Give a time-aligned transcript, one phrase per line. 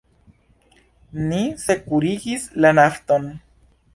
[1.25, 3.31] Ni sekurigis la Nafton.